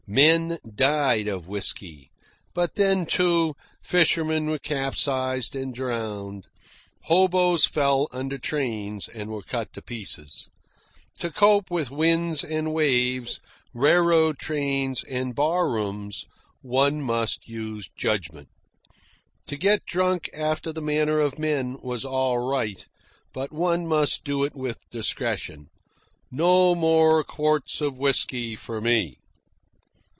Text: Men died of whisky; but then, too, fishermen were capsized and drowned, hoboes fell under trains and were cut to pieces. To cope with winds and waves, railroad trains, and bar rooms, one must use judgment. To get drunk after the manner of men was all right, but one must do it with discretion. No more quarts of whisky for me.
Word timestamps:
Men 0.07 0.59
died 0.65 1.29
of 1.29 1.47
whisky; 1.47 2.11
but 2.53 2.75
then, 2.75 3.05
too, 3.05 3.55
fishermen 3.81 4.47
were 4.47 4.59
capsized 4.59 5.55
and 5.55 5.73
drowned, 5.73 6.47
hoboes 7.03 7.63
fell 7.65 8.09
under 8.11 8.37
trains 8.37 9.07
and 9.07 9.29
were 9.29 9.41
cut 9.41 9.71
to 9.71 9.81
pieces. 9.81 10.49
To 11.19 11.31
cope 11.31 11.71
with 11.71 11.91
winds 11.91 12.43
and 12.43 12.73
waves, 12.73 13.39
railroad 13.73 14.37
trains, 14.37 15.01
and 15.05 15.33
bar 15.33 15.71
rooms, 15.71 16.25
one 16.61 17.01
must 17.01 17.47
use 17.47 17.87
judgment. 17.95 18.49
To 19.47 19.55
get 19.55 19.85
drunk 19.85 20.29
after 20.33 20.73
the 20.73 20.81
manner 20.81 21.21
of 21.21 21.39
men 21.39 21.77
was 21.81 22.03
all 22.03 22.37
right, 22.39 22.85
but 23.31 23.53
one 23.53 23.87
must 23.87 24.25
do 24.25 24.43
it 24.43 24.55
with 24.55 24.89
discretion. 24.89 25.69
No 26.29 26.75
more 26.75 27.23
quarts 27.23 27.79
of 27.79 27.97
whisky 27.97 28.57
for 28.57 28.81
me. 28.81 29.17